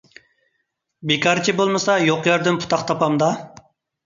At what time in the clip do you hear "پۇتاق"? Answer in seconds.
2.65-2.89